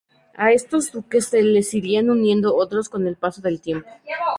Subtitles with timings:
[0.33, 3.87] A estos buques se les irían uniendo otros con el paso del tiempo.